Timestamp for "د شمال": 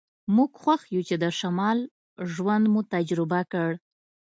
1.23-1.79